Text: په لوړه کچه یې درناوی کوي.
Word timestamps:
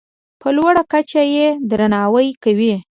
په 0.41 0.49
لوړه 0.57 0.83
کچه 0.91 1.21
یې 1.35 1.47
درناوی 1.69 2.29
کوي. 2.43 2.73